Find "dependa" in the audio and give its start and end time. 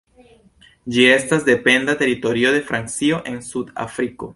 1.51-1.97